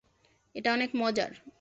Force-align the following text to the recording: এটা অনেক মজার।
এটা 0.55 0.69
অনেক 0.73 0.89
মজার। 0.95 1.31